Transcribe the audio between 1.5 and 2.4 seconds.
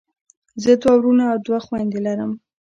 خویندی لرم.